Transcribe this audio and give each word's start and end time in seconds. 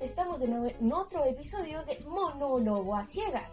Estamos 0.00 0.40
de 0.40 0.48
nuevo 0.48 0.66
en 0.66 0.92
otro 0.92 1.24
episodio 1.24 1.80
de 1.84 1.96
Monólogo 2.08 2.96
a 2.96 3.04
Ciegas. 3.04 3.52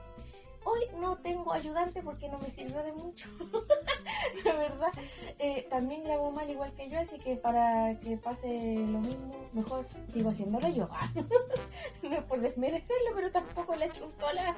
Hoy 0.63 0.79
no 0.99 1.15
tengo 1.17 1.53
ayudante 1.53 2.01
porque 2.01 2.27
no 2.27 2.39
me 2.39 2.49
sirvió 2.49 2.81
de 2.81 2.91
mucho. 2.91 3.29
La 4.43 4.53
verdad, 4.53 4.91
eh, 5.37 5.67
también 5.69 6.03
grabó 6.03 6.31
mal 6.31 6.49
igual 6.49 6.73
que 6.73 6.89
yo, 6.89 6.99
así 6.99 7.19
que 7.19 7.35
para 7.35 7.99
que 7.99 8.17
pase 8.17 8.47
lo 8.47 8.99
mismo, 8.99 9.47
mejor 9.53 9.85
sigo 10.11 10.31
haciéndolo 10.31 10.69
yo. 10.69 10.89
no 12.01 12.15
es 12.15 12.23
por 12.23 12.41
desmerecerlo, 12.41 13.11
pero 13.13 13.31
tampoco 13.31 13.75
le 13.75 13.91
chustó 13.91 14.33
la 14.33 14.55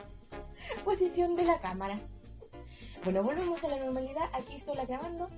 posición 0.86 1.36
de 1.36 1.44
la 1.44 1.60
cámara. 1.60 2.00
Bueno, 3.04 3.22
volvemos 3.22 3.62
a 3.66 3.68
la 3.68 3.84
normalidad. 3.84 4.30
Aquí 4.32 4.56
estoy 4.56 4.78
grabando 4.86 5.30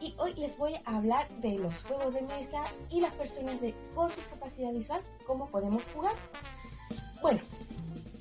y 0.00 0.14
hoy 0.18 0.34
les 0.34 0.56
voy 0.56 0.74
a 0.84 0.96
hablar 0.96 1.28
de 1.40 1.58
los 1.58 1.82
juegos 1.84 2.14
de 2.14 2.22
mesa 2.22 2.62
y 2.90 3.00
las 3.00 3.12
personas 3.12 3.60
de, 3.60 3.74
con 3.94 4.08
discapacidad 4.14 4.72
visual, 4.72 5.00
cómo 5.26 5.48
podemos 5.48 5.82
jugar. 5.94 6.14
Bueno, 7.20 7.40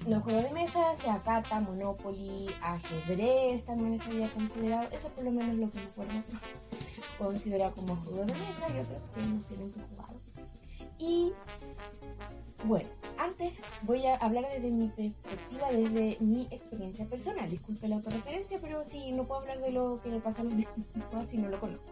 los 0.07 0.23
juegos 0.23 0.43
de 0.43 0.51
mesa, 0.51 0.95
sea 0.95 1.21
carta, 1.21 1.59
Monopoly, 1.59 2.47
ajedrez, 2.61 3.65
también 3.65 3.95
estaría 3.95 4.29
considerado, 4.29 4.87
eso 4.91 5.09
por 5.09 5.23
lo 5.23 5.31
menos 5.31 5.55
lo 5.55 5.71
que 5.71 5.79
me 5.79 5.85
acuerdo, 5.85 6.13
considerado 7.17 7.75
como 7.75 7.95
juego 7.97 8.25
de 8.25 8.33
mesa 8.33 8.69
y 8.69 8.79
otros 8.79 9.03
que 9.13 9.21
no 9.21 9.65
he 9.65 9.87
jugado. 9.89 10.19
Y 10.99 11.33
bueno, 12.65 12.89
antes 13.17 13.53
voy 13.83 14.05
a 14.05 14.15
hablar 14.15 14.45
desde 14.53 14.71
mi 14.71 14.87
perspectiva, 14.89 15.71
desde 15.71 16.17
mi 16.19 16.47
experiencia 16.49 17.05
personal. 17.05 17.49
Disculpe 17.49 17.87
la 17.87 17.97
autorreferencia, 17.97 18.59
pero 18.61 18.83
sí, 18.83 19.11
no 19.11 19.25
puedo 19.25 19.41
hablar 19.41 19.59
de 19.59 19.71
lo 19.71 20.01
que 20.01 20.09
le 20.09 20.19
pasa 20.19 20.41
a 20.41 20.45
los 20.45 20.53
demás 20.57 21.27
si 21.29 21.37
no 21.37 21.49
lo 21.49 21.59
conozco. 21.59 21.85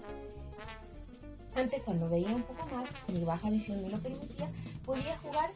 Antes, 1.56 1.82
cuando 1.84 2.10
veía 2.10 2.36
un 2.36 2.44
poco 2.44 2.66
más, 2.68 2.90
mi 3.08 3.24
baja 3.24 3.50
visión 3.50 3.82
me 3.82 3.90
lo 3.90 3.98
permitía, 4.00 4.50
podía 4.86 5.18
jugar 5.20 5.52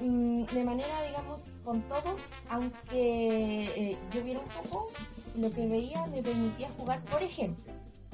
mmm, 0.00 0.44
de 0.44 0.64
manera, 0.64 1.02
digamos, 1.08 1.40
con 1.64 1.82
todo, 1.82 2.14
aunque 2.48 3.64
eh, 3.74 3.98
yo 4.12 4.22
viera 4.22 4.40
un 4.40 4.48
poco, 4.48 4.92
lo 5.36 5.52
que 5.52 5.66
veía 5.66 6.06
me 6.06 6.22
permitía 6.22 6.70
jugar, 6.76 7.02
por 7.06 7.22
ejemplo, 7.22 7.72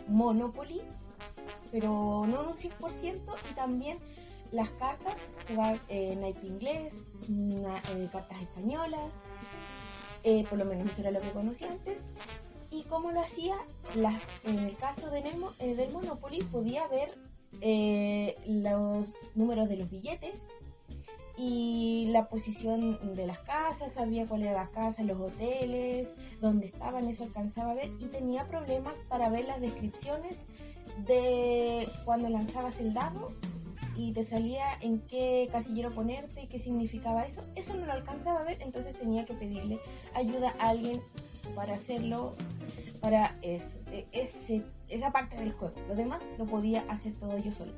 Monopoly, 0.09 0.81
pero 1.71 2.25
no 2.27 2.49
un 2.49 2.57
100%, 2.57 3.21
y 3.51 3.55
también 3.55 3.99
las 4.53 4.71
cartas, 4.71 5.15
jugar 5.49 5.79
eh, 5.89 6.35
inglés, 6.43 7.05
eh, 7.29 8.09
cartas 8.13 8.43
españolas, 8.43 9.15
eh, 10.23 10.45
por 10.49 10.59
lo 10.59 10.65
menos 10.65 10.93
eso 10.93 11.03
era 11.03 11.11
lo 11.11 11.21
que 11.21 11.31
conocía 11.31 11.71
antes. 11.71 12.09
Y 12.71 12.85
cómo 12.85 13.11
lo 13.11 13.21
hacía, 13.21 13.57
en 14.45 14.59
el 14.59 14.77
caso 14.77 15.11
de 15.11 15.23
Nemo, 15.23 15.51
eh, 15.59 15.75
del 15.75 15.93
Monopoly 15.93 16.43
podía 16.45 16.87
ver 16.89 17.17
los 18.47 19.09
números 19.35 19.69
de 19.69 19.77
los 19.77 19.91
billetes 19.91 20.47
y 21.37 22.07
la 22.11 22.29
posición 22.29 23.17
de 23.17 23.27
las 23.27 23.41
casas, 23.41 23.95
sabía 23.95 24.25
cuál 24.27 24.43
era 24.43 24.53
la 24.53 24.69
casa, 24.69 25.03
los 25.03 25.19
hoteles, 25.19 26.15
dónde 26.41 26.67
estaban, 26.67 27.09
eso 27.09 27.25
alcanzaba 27.25 27.73
a 27.73 27.75
ver 27.75 27.91
y 27.99 28.05
tenía 28.07 28.47
problemas 28.47 28.99
para 29.09 29.31
ver 29.31 29.47
las 29.47 29.61
descripciones 29.61 30.39
de 31.07 31.89
cuando 32.05 32.29
lanzabas 32.29 32.79
el 32.79 32.95
dado 32.95 33.33
y 34.01 34.13
te 34.13 34.23
salía 34.23 34.65
en 34.81 35.01
qué 35.01 35.49
casillero 35.53 35.95
ponerte 35.95 36.49
qué 36.49 36.59
significaba 36.59 37.27
eso. 37.27 37.43
Eso 37.55 37.75
no 37.75 37.85
lo 37.85 37.93
alcanzaba 37.93 38.41
a 38.41 38.45
ver, 38.45 38.61
entonces 38.63 38.99
tenía 38.99 39.27
que 39.27 39.35
pedirle 39.35 39.79
ayuda 40.15 40.55
a 40.59 40.71
alguien 40.71 41.03
para 41.55 41.75
hacerlo, 41.75 42.35
para 43.03 43.37
ese, 43.43 44.07
ese, 44.13 44.65
esa 44.89 45.13
parte 45.13 45.37
del 45.37 45.53
juego. 45.53 45.75
Lo 45.87 45.95
demás 45.95 46.23
lo 46.39 46.47
podía 46.47 46.83
hacer 46.89 47.13
todo 47.15 47.37
yo 47.39 47.53
solo. 47.53 47.73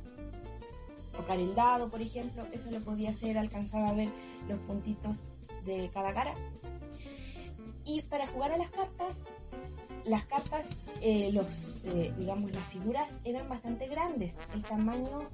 Tocar 1.16 1.40
el 1.40 1.54
dado, 1.56 1.90
por 1.90 2.00
ejemplo, 2.00 2.46
eso 2.52 2.70
lo 2.70 2.80
podía 2.80 3.10
hacer, 3.10 3.36
alcanzaba 3.36 3.88
a 3.88 3.94
ver 3.94 4.08
los 4.48 4.60
puntitos 4.60 5.18
de 5.64 5.90
cada 5.92 6.14
cara. 6.14 6.34
Y 7.84 8.02
para 8.02 8.28
jugar 8.28 8.52
a 8.52 8.58
las 8.58 8.70
cartas, 8.70 9.24
las 10.04 10.24
cartas, 10.26 10.70
eh, 11.00 11.30
los, 11.32 11.46
eh, 11.84 12.12
digamos, 12.18 12.52
las 12.54 12.64
figuras 12.66 13.20
eran 13.24 13.48
bastante 13.48 13.86
grandes. 13.88 14.36
El 14.54 14.62
tamaño, 14.62 15.28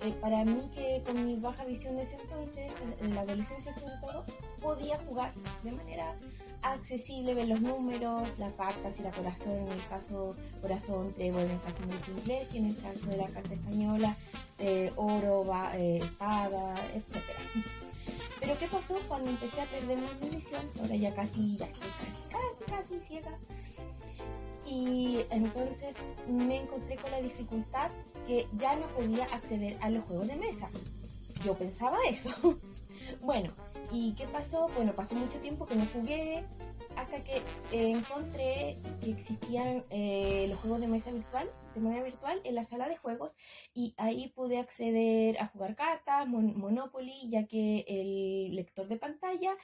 eh, 0.00 0.14
para 0.20 0.44
mí 0.44 0.70
que 0.74 1.02
con 1.04 1.24
mi 1.26 1.36
baja 1.36 1.64
visión 1.64 1.96
de 1.96 2.02
ese 2.02 2.16
entonces, 2.16 2.72
en 3.00 3.14
la 3.14 3.22
adolescencia 3.22 3.72
sobre 3.74 3.96
todo, 4.00 4.24
podía 4.60 4.98
jugar 5.06 5.32
de 5.62 5.72
manera 5.72 6.14
accesible, 6.62 7.34
ver 7.34 7.48
los 7.48 7.60
números, 7.60 8.28
las 8.38 8.54
cartas 8.54 8.98
y 8.98 9.02
la 9.02 9.10
corazón, 9.10 9.58
en 9.58 9.68
el 9.68 9.86
caso 9.88 10.34
corazón, 10.62 11.12
trébol, 11.12 11.42
en 11.42 11.50
el 11.50 11.60
caso 11.60 11.80
de 11.86 12.20
inglés 12.20 12.48
y 12.54 12.58
en 12.58 12.66
el 12.66 12.76
caso 12.76 13.06
de 13.06 13.16
la 13.18 13.28
carta 13.28 13.52
española, 13.52 14.16
oro, 14.96 15.44
va, 15.44 15.76
espada, 15.76 16.74
etcétera. 16.94 17.38
Pero 18.40 18.58
¿qué 18.58 18.66
pasó 18.66 18.98
cuando 19.08 19.28
empecé 19.28 19.60
a 19.60 19.64
perder 19.66 19.98
mi 20.22 20.28
visión? 20.30 20.62
Ahora 20.80 20.96
ya 20.96 21.14
casi, 21.14 21.56
ya 21.56 21.66
casi, 21.66 21.86
casi, 22.30 22.72
casi 22.72 23.00
ciega 23.00 23.38
y 24.66 25.24
entonces 25.30 25.96
me 26.26 26.60
encontré 26.60 26.96
con 26.96 27.10
la 27.10 27.20
dificultad 27.20 27.90
que 28.26 28.46
ya 28.56 28.76
no 28.76 28.86
podía 28.88 29.24
acceder 29.24 29.76
a 29.80 29.90
los 29.90 30.04
juegos 30.04 30.28
de 30.28 30.36
mesa. 30.36 30.68
Yo 31.44 31.54
pensaba 31.54 31.98
eso. 32.08 32.30
bueno, 33.20 33.52
¿y 33.92 34.14
qué 34.14 34.26
pasó? 34.26 34.68
Bueno, 34.74 34.94
pasó 34.94 35.14
mucho 35.14 35.38
tiempo 35.38 35.66
que 35.66 35.76
no 35.76 35.84
jugué 35.86 36.44
hasta 36.96 37.22
que 37.24 37.36
eh, 37.72 37.90
encontré 37.90 38.78
que 39.02 39.10
existían 39.10 39.84
eh, 39.90 40.46
los 40.48 40.58
juegos 40.60 40.80
de 40.80 40.86
mesa 40.86 41.10
virtual, 41.10 41.50
de 41.74 41.80
manera 41.80 42.04
virtual, 42.04 42.40
en 42.44 42.54
la 42.54 42.64
sala 42.64 42.88
de 42.88 42.96
juegos 42.96 43.34
y 43.74 43.94
ahí 43.96 44.28
pude 44.28 44.58
acceder 44.58 45.38
a 45.40 45.48
jugar 45.48 45.74
cartas, 45.74 46.26
mon 46.28 46.56
Monopoly, 46.56 47.28
ya 47.30 47.46
que 47.46 47.84
el 47.88 48.54
lector 48.54 48.86
de 48.88 48.96
pantalla 48.96 49.56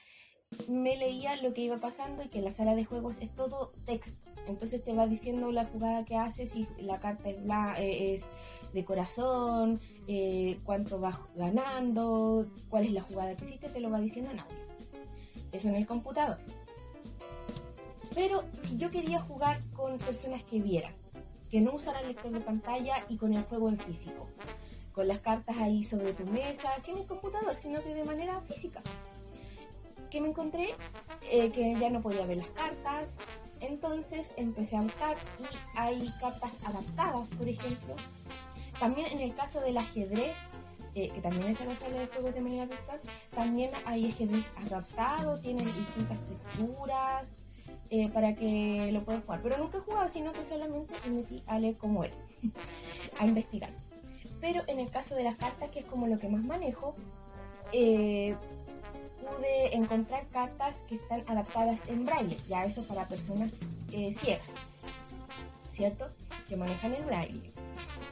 me 0.67 0.95
leía 0.97 1.35
lo 1.37 1.53
que 1.53 1.61
iba 1.61 1.77
pasando 1.77 2.23
y 2.23 2.27
que 2.27 2.41
la 2.41 2.51
sala 2.51 2.75
de 2.75 2.85
juegos 2.85 3.17
es 3.19 3.29
todo 3.35 3.71
texto. 3.85 4.31
Entonces 4.47 4.83
te 4.83 4.93
va 4.93 5.07
diciendo 5.07 5.51
la 5.51 5.65
jugada 5.65 6.03
que 6.03 6.15
haces 6.15 6.55
y 6.55 6.67
la 6.79 6.99
carta 6.99 7.29
es, 7.29 7.43
bla, 7.43 7.75
eh, 7.77 8.15
es 8.15 8.23
de 8.73 8.85
corazón, 8.85 9.79
eh, 10.07 10.59
cuánto 10.63 10.99
vas 10.99 11.17
ganando, 11.35 12.47
cuál 12.69 12.85
es 12.85 12.91
la 12.91 13.01
jugada 13.01 13.35
que 13.35 13.45
hiciste, 13.45 13.69
te 13.69 13.79
lo 13.79 13.89
va 13.89 13.99
diciendo 13.99 14.31
en 14.31 14.39
audio. 14.39 14.57
Eso 15.51 15.67
en 15.67 15.75
el 15.75 15.85
computador. 15.85 16.37
Pero 18.13 18.43
si 18.63 18.77
yo 18.77 18.91
quería 18.91 19.21
jugar 19.21 19.61
con 19.73 19.97
personas 19.97 20.43
que 20.43 20.59
vieran, 20.59 20.93
que 21.49 21.61
no 21.61 21.73
usaran 21.73 22.07
lector 22.07 22.31
de 22.31 22.41
pantalla 22.41 23.05
y 23.09 23.17
con 23.17 23.33
el 23.33 23.43
juego 23.43 23.69
en 23.69 23.77
físico, 23.77 24.27
con 24.91 25.07
las 25.07 25.19
cartas 25.19 25.55
ahí 25.57 25.83
sobre 25.83 26.13
tu 26.13 26.25
mesa, 26.25 26.69
sin 26.83 26.97
el 26.97 27.05
computador, 27.05 27.55
sino 27.55 27.81
que 27.81 27.93
de 27.93 28.03
manera 28.03 28.39
física. 28.41 28.81
Que 30.11 30.21
me 30.21 30.27
encontré 30.27 30.75
eh, 31.31 31.51
que 31.51 31.73
ya 31.79 31.89
no 31.89 32.01
podía 32.01 32.25
ver 32.25 32.37
las 32.37 32.49
cartas, 32.49 33.17
entonces 33.61 34.33
empecé 34.35 34.75
a 34.75 34.81
buscar 34.81 35.15
y 35.39 35.77
hay 35.77 36.13
cartas 36.19 36.57
adaptadas, 36.65 37.29
por 37.29 37.47
ejemplo. 37.47 37.95
También 38.79 39.07
en 39.07 39.21
el 39.21 39.33
caso 39.33 39.61
del 39.61 39.77
ajedrez, 39.77 40.35
eh, 40.95 41.09
que 41.09 41.21
también 41.21 41.47
está 41.51 41.63
en 41.63 41.69
la 41.69 41.75
sala 41.75 41.99
de 41.99 42.07
juegos 42.07 42.33
de 42.33 42.41
manera 42.41 42.65
virtual, 42.65 42.99
también 43.33 43.71
hay 43.85 44.09
ajedrez 44.09 44.45
adaptado, 44.65 45.39
tiene 45.39 45.63
distintas 45.63 46.19
texturas 46.27 47.37
eh, 47.89 48.09
para 48.09 48.35
que 48.35 48.89
lo 48.91 49.03
puedas 49.03 49.23
jugar. 49.23 49.41
Pero 49.41 49.57
nunca 49.57 49.77
he 49.77 49.81
jugado, 49.81 50.09
sino 50.09 50.33
que 50.33 50.43
solamente 50.43 50.93
me 51.07 51.15
metí 51.15 51.43
a 51.47 51.59
leer 51.59 51.77
cómo 51.77 52.03
era, 52.03 52.15
a 53.19 53.25
investigar. 53.25 53.69
Pero 54.41 54.63
en 54.67 54.79
el 54.79 54.89
caso 54.89 55.15
de 55.15 55.23
las 55.23 55.35
cartas, 55.35 55.71
que 55.71 55.79
es 55.79 55.85
como 55.85 56.07
lo 56.07 56.17
que 56.17 56.27
más 56.27 56.43
manejo, 56.43 56.95
eh, 57.71 58.35
pude 59.31 59.75
encontrar 59.75 60.27
cartas 60.29 60.83
que 60.87 60.95
están 60.95 61.23
adaptadas 61.27 61.79
en 61.87 62.05
braille, 62.05 62.37
ya 62.47 62.65
eso 62.65 62.83
para 62.83 63.07
personas 63.07 63.51
eh, 63.91 64.13
ciegas, 64.13 64.49
¿cierto? 65.71 66.09
Que 66.47 66.55
manejan 66.55 66.93
el 66.93 67.05
braille, 67.05 67.51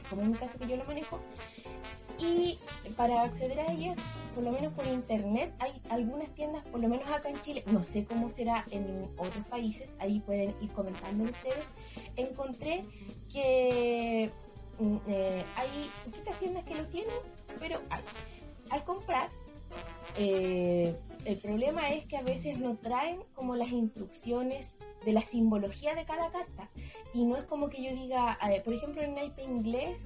como 0.08 0.22
en 0.22 0.32
mi 0.32 0.38
caso 0.38 0.58
que 0.58 0.66
yo 0.66 0.76
lo 0.76 0.84
manejo. 0.84 1.20
Y 2.18 2.58
para 2.96 3.22
acceder 3.22 3.58
a 3.60 3.72
ellas, 3.72 3.98
por 4.34 4.44
lo 4.44 4.52
menos 4.52 4.74
por 4.74 4.86
internet, 4.86 5.54
hay 5.58 5.72
algunas 5.88 6.28
tiendas, 6.34 6.62
por 6.66 6.80
lo 6.80 6.88
menos 6.88 7.10
acá 7.10 7.30
en 7.30 7.40
Chile, 7.40 7.64
no 7.66 7.82
sé 7.82 8.04
cómo 8.04 8.28
será 8.28 8.64
en 8.70 9.08
otros 9.16 9.46
países, 9.46 9.94
ahí 9.98 10.20
pueden 10.20 10.54
ir 10.60 10.70
comentando 10.72 11.24
ustedes. 11.24 11.64
Encontré 12.16 12.84
que 13.32 14.30
mm, 14.78 14.96
eh, 15.08 15.44
hay 15.56 15.90
poquitas 16.04 16.38
tiendas 16.38 16.64
que 16.64 16.74
lo 16.74 16.86
tienen, 16.88 17.14
pero 17.58 17.80
hay. 17.88 18.02
Al 18.68 18.84
comprar, 18.84 19.28
eh, 20.16 20.94
el 21.24 21.36
problema 21.36 21.90
es 21.90 22.06
que 22.06 22.16
a 22.16 22.22
veces 22.22 22.58
no 22.58 22.76
traen 22.76 23.20
como 23.34 23.56
las 23.56 23.70
instrucciones 23.70 24.72
de 25.04 25.12
la 25.12 25.22
simbología 25.22 25.94
de 25.94 26.04
cada 26.04 26.30
carta. 26.30 26.68
Y 27.14 27.24
no 27.24 27.36
es 27.36 27.44
como 27.44 27.68
que 27.68 27.82
yo 27.82 27.90
diga, 27.94 28.38
eh, 28.50 28.60
por 28.64 28.74
ejemplo, 28.74 29.02
en 29.02 29.14
naipe 29.14 29.42
inglés 29.42 30.04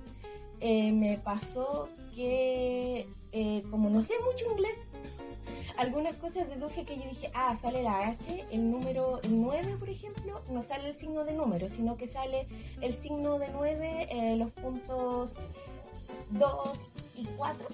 eh, 0.61 0.93
me 0.93 1.19
pasó 1.19 1.89
que, 2.15 3.07
eh, 3.33 3.63
como 3.71 3.91
no 3.91 4.03
sé 4.03 4.15
mucho 4.25 4.51
inglés, 4.51 4.89
algunas 5.77 6.17
cosas 6.17 6.49
deduje 6.49 6.85
que 6.85 6.97
yo 6.97 7.09
dije, 7.09 7.31
ah, 7.35 7.55
sale 7.57 7.83
la 7.83 8.09
H, 8.09 8.45
el 8.53 8.71
número 8.71 9.21
el 9.23 9.41
9, 9.41 9.77
por 9.79 9.91
ejemplo, 9.91 10.43
no 10.51 10.63
sale 10.63 10.89
el 10.89 10.95
signo 10.95 11.25
de 11.25 11.33
número, 11.33 11.69
sino 11.69 11.97
que 11.97 12.07
sale 12.07 12.47
el 12.81 12.95
signo 12.95 13.39
de 13.39 13.49
9, 13.51 14.37
los 14.37 14.51
puntos 14.53 15.35
2 16.31 16.91
y 17.17 17.25
4 17.37 17.67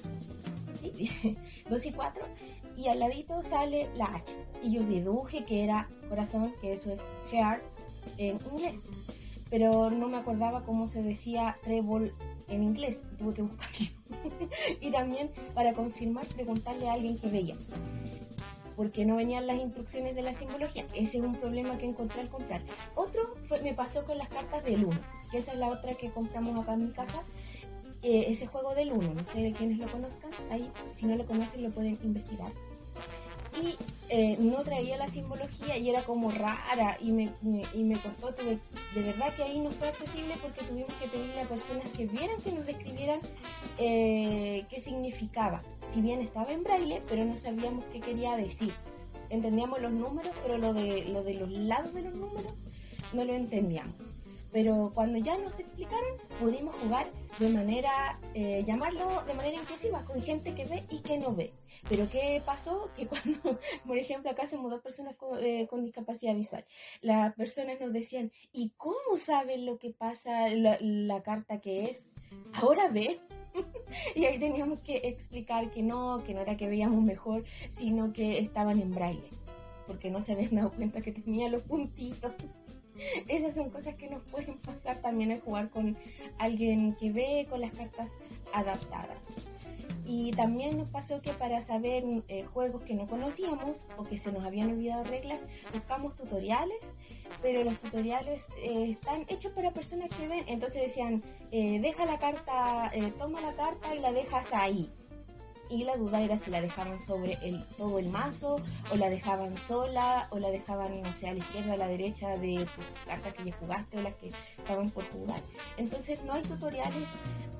sí, 0.81 1.37
2 1.69 1.87
y 1.87 1.93
4, 1.93 2.25
y 2.77 2.88
al 2.88 3.00
ladito 3.00 3.43
sale 3.43 3.88
la 3.97 4.06
H. 4.06 4.32
Y 4.62 4.73
yo 4.73 4.82
deduje 4.85 5.44
que 5.44 5.65
era 5.65 5.88
corazón, 6.09 6.55
que 6.61 6.73
eso 6.73 6.93
es 6.93 7.05
heart 7.31 7.62
en 8.19 8.38
inglés. 8.53 8.77
Pero 9.50 9.91
no 9.91 10.09
me 10.09 10.19
acordaba 10.19 10.65
cómo 10.65 10.87
se 10.87 11.03
decía 11.03 11.56
treble 11.62 12.12
en 12.49 12.62
inglés, 12.62 13.05
tuve 13.19 13.35
que 13.35 13.43
buscarlo. 13.43 13.87
y 14.81 14.91
también 14.91 15.31
para 15.55 15.73
confirmar, 15.73 16.27
preguntarle 16.27 16.88
a 16.88 16.93
alguien 16.93 17.19
que 17.19 17.29
veía 17.29 17.56
porque 18.81 19.05
no 19.05 19.17
venían 19.17 19.47
las 19.47 19.59
instrucciones 19.59 20.15
de 20.15 20.23
la 20.23 20.33
simbología. 20.33 20.87
Ese 20.94 21.19
es 21.19 21.23
un 21.23 21.35
problema 21.35 21.76
que 21.76 21.85
encontré 21.85 22.23
al 22.23 22.31
comprar. 22.31 22.62
Otro 22.94 23.37
fue, 23.43 23.61
me 23.61 23.75
pasó 23.75 24.06
con 24.06 24.17
las 24.17 24.31
cartas 24.31 24.65
del 24.65 24.87
1, 24.87 24.99
que 25.31 25.37
esa 25.37 25.53
es 25.53 25.59
la 25.59 25.69
otra 25.69 25.93
que 25.93 26.11
compramos 26.11 26.59
acá 26.59 26.73
en 26.73 26.87
mi 26.87 26.91
casa. 26.91 27.23
Eh, 28.02 28.26
ese 28.29 28.47
juego 28.47 28.75
del 28.75 28.93
1, 28.93 29.14
no 29.14 29.25
sé 29.32 29.41
de 29.41 29.52
quienes 29.52 29.79
lo 29.79 29.87
conozcan, 29.87 30.31
ahí 30.50 30.67
si 30.94 31.06
no 31.06 31.17
lo 31.17 31.26
conocen 31.26 31.62
lo 31.62 31.70
pueden 31.70 31.99
investigar 32.02 32.50
y 33.58 33.76
eh, 34.08 34.37
no 34.38 34.62
traía 34.62 34.97
la 34.97 35.08
simbología 35.08 35.76
y 35.76 35.91
era 35.91 36.02
como 36.02 36.31
rara 36.31 36.97
y 37.00 37.12
me, 37.12 37.32
y 37.75 37.85
me 37.85 37.97
costó, 37.99 38.32
de 38.43 39.02
verdad 39.02 39.35
que 39.35 39.43
ahí 39.43 39.61
no 39.61 39.70
fue 39.70 39.88
accesible 39.88 40.35
porque 40.43 40.62
tuvimos 40.62 40.93
que 40.94 41.08
pedirle 41.08 41.41
a 41.41 41.49
personas 41.49 41.91
que 41.93 42.06
vieran, 42.06 42.41
que 42.43 42.52
nos 42.52 42.67
describieran 42.67 43.20
eh, 43.79 44.64
qué 44.69 44.81
significaba. 44.81 45.62
Si 45.93 46.00
bien 46.00 46.20
estaba 46.20 46.52
en 46.52 46.62
braille, 46.62 47.02
pero 47.08 47.25
no 47.25 47.37
sabíamos 47.37 47.85
qué 47.93 48.00
quería 48.00 48.37
decir. 48.37 48.73
Entendíamos 49.29 49.81
los 49.81 49.93
números, 49.93 50.32
pero 50.43 50.58
lo 50.58 50.73
de, 50.75 51.05
lo 51.06 51.23
de 51.23 51.35
los 51.35 51.50
lados 51.50 51.94
de 51.94 52.02
los 52.02 52.14
números 52.14 52.52
no 53.12 53.25
lo 53.25 53.35
entendíamos. 53.35 54.10
Pero 54.52 54.91
cuando 54.94 55.19
ya 55.19 55.38
nos 55.38 55.58
explicaron, 55.58 56.17
pudimos 56.41 56.75
jugar 56.76 57.11
de 57.38 57.49
manera, 57.50 58.19
eh, 58.35 58.64
llamarlo 58.67 59.23
de 59.26 59.35
manera 59.35 59.56
inclusiva, 59.56 60.05
con 60.05 60.20
gente 60.23 60.55
que 60.55 60.64
ve 60.64 60.85
y 60.91 60.99
que 60.99 61.19
no 61.19 61.35
ve. 61.35 61.52
Pero 61.88 62.08
¿qué 62.11 62.43
pasó? 62.44 62.91
Que 62.97 63.06
cuando, 63.06 63.58
por 63.87 63.97
ejemplo, 63.97 64.31
acá 64.31 64.47
somos 64.47 64.70
dos 64.70 64.81
personas 64.82 65.14
eh, 65.41 65.67
con, 65.69 65.85
discapacidad 65.85 66.35
visual, 66.35 66.64
las 67.00 67.35
personas 67.35 67.81
nos 67.81 67.93
decían, 67.93 68.32
¿y 68.52 68.70
cómo 68.76 69.17
saben 69.17 69.64
lo 69.64 69.79
que 69.79 69.91
pasa, 69.91 70.49
la, 70.49 70.76
la 70.81 71.23
carta 71.23 71.61
que 71.61 71.85
es? 71.85 72.08
Ahora 72.52 72.88
ve. 72.88 73.20
y 74.14 74.25
ahí 74.25 74.38
teníamos 74.38 74.81
que 74.81 74.97
explicar 75.05 75.70
que 75.70 75.82
no, 75.82 76.23
que 76.25 76.35
no 76.35 76.41
era 76.41 76.56
que 76.56 76.69
veíamos 76.69 77.02
mejor, 77.02 77.44
sino 77.69 78.12
que 78.12 78.38
estaban 78.38 78.81
en 78.81 78.94
braille, 78.94 79.31
porque 79.87 80.11
no 80.11 80.20
se 80.20 80.32
habían 80.32 80.55
dado 80.55 80.73
cuenta 80.73 81.00
que 81.00 81.12
tenía 81.12 81.49
los 81.49 81.62
puntitos. 81.62 82.32
Esas 83.29 83.55
son 83.55 83.70
cosas 83.70 83.94
que 83.97 84.08
nos 84.08 84.23
pueden 84.31 84.58
pasar 84.58 84.97
también 84.99 85.32
al 85.32 85.41
jugar 85.41 85.70
con 85.70 85.97
alguien 86.38 86.97
que 86.97 87.11
ve 87.11 87.47
con 87.49 87.61
las 87.61 87.75
cartas 87.75 88.11
adaptadas. 88.52 89.19
Y 90.06 90.32
también 90.32 90.76
nos 90.76 90.88
pasó 90.88 91.23
que 91.23 91.31
para 91.32 91.61
saber 91.61 92.02
eh, 92.26 92.44
juegos 92.52 92.82
que 92.82 92.94
no 92.94 93.06
conocíamos 93.06 93.87
o 93.97 94.05
que 94.05 94.17
se 94.17 94.32
nos 94.32 94.44
habían 94.44 94.70
olvidado 94.70 95.05
reglas, 95.05 95.44
buscamos 95.73 96.17
tutoriales, 96.17 96.81
pero 97.41 97.62
los 97.62 97.79
tutoriales 97.79 98.49
eh, 98.61 98.91
están 98.91 99.25
hechos 99.29 99.52
para 99.52 99.70
personas 99.70 100.08
que 100.08 100.26
ven. 100.26 100.43
Entonces 100.49 100.82
decían, 100.82 101.23
eh, 101.52 101.79
deja 101.81 102.06
la 102.06 102.19
carta, 102.19 102.91
toma 103.19 103.41
la 103.41 103.55
carta 103.55 103.94
y 103.94 104.00
la 104.00 104.12
dejas 104.12 104.52
ahí 104.52 104.91
y 105.70 105.84
la 105.84 105.96
duda 105.96 106.20
era 106.20 106.37
si 106.37 106.50
la 106.50 106.61
dejaban 106.61 107.00
sobre 107.00 107.38
el, 107.43 107.64
todo 107.78 107.99
el 107.99 108.08
mazo 108.08 108.61
o 108.93 108.96
la 108.96 109.08
dejaban 109.08 109.56
sola 109.56 110.26
o 110.31 110.38
la 110.38 110.50
dejaban, 110.50 111.00
no 111.00 111.12
sé, 111.14 111.28
a 111.28 111.32
la 111.32 111.38
izquierda 111.38 111.75
o 111.75 111.76
la 111.76 111.87
derecha 111.87 112.37
de 112.37 112.56
tus 112.56 112.84
cartas 113.06 113.34
que 113.34 113.44
ya 113.44 113.52
jugaste 113.52 113.99
o 113.99 114.02
las 114.02 114.14
que 114.14 114.32
estaban 114.58 114.90
por 114.90 115.05
jugar. 115.11 115.40
Entonces 115.76 116.25
no 116.25 116.32
hay 116.32 116.43
tutoriales 116.43 117.05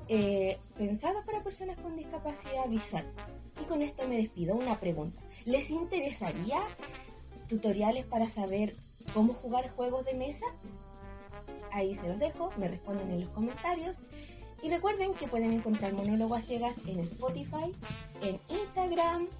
eh, 0.09 0.57
pensados 0.77 1.23
para 1.25 1.41
personas 1.41 1.77
con 1.79 1.95
discapacidad 1.95 2.67
visual. 2.67 3.05
Y 3.61 3.63
con 3.65 3.81
esto 3.81 4.07
me 4.07 4.17
despido. 4.17 4.55
Una 4.55 4.77
pregunta. 4.77 5.21
¿Les 5.45 5.69
interesaría 5.69 6.61
tutoriales 7.47 8.05
para 8.05 8.27
saber 8.27 8.75
cómo 9.13 9.33
jugar 9.33 9.69
juegos 9.69 10.05
de 10.05 10.13
mesa? 10.15 10.45
Ahí 11.71 11.95
se 11.95 12.07
los 12.09 12.19
dejo, 12.19 12.51
me 12.57 12.67
responden 12.67 13.09
en 13.11 13.21
los 13.21 13.29
comentarios. 13.29 14.03
Y 14.63 14.69
recuerden 14.69 15.13
que 15.15 15.27
pueden 15.27 15.53
encontrar 15.53 15.93
Monólogo 15.93 16.35
a 16.35 16.41
Ciegas 16.41 16.77
en 16.85 16.99
Spotify, 16.99 17.71
en 18.21 18.39
Instagram, 18.49 19.27